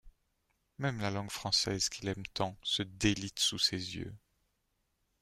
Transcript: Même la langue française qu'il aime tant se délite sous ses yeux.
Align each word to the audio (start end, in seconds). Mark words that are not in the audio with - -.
Même 0.79 0.99
la 0.99 1.11
langue 1.11 1.29
française 1.29 1.87
qu'il 1.87 2.07
aime 2.07 2.25
tant 2.33 2.57
se 2.63 2.81
délite 2.81 3.37
sous 3.37 3.59
ses 3.59 3.97
yeux. 3.97 4.15